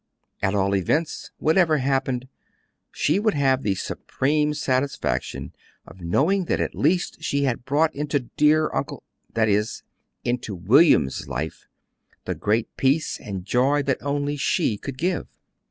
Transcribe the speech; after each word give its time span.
At 0.41 0.55
all 0.55 0.73
events, 0.75 1.29
whatever 1.37 1.77
happened, 1.77 2.27
she 2.91 3.19
would 3.19 3.35
have 3.35 3.61
the 3.61 3.75
supreme 3.75 4.55
satisfaction 4.55 5.53
of 5.85 6.01
knowing 6.01 6.45
that 6.45 6.59
at 6.59 6.73
least 6.73 7.21
she 7.21 7.43
had 7.43 7.65
brought 7.65 7.93
into 7.93 8.21
dear 8.35 8.71
Uncle 8.73 9.03
that 9.35 9.47
is, 9.47 9.83
into 10.23 10.55
William's 10.55 11.27
life 11.27 11.67
the 12.25 12.33
great 12.33 12.75
peace 12.77 13.19
and 13.19 13.45
joy 13.45 13.83
that 13.83 14.01
only 14.01 14.37
she 14.37 14.75
could 14.75 14.97
give. 14.97 15.27